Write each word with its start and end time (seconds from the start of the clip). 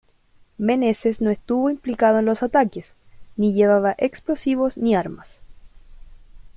Menezes 0.57 1.21
no 1.21 1.29
estuvo 1.29 1.69
implicado 1.69 2.17
en 2.17 2.25
los 2.25 2.41
ataques, 2.41 2.95
ni 3.37 3.53
llevaba 3.53 3.93
explosivos 3.99 4.79
ni 4.79 4.95
armas. 4.95 5.41